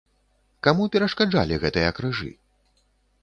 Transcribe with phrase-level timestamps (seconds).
[0.67, 2.31] Каму перашкаджалі гэтыя крыжы?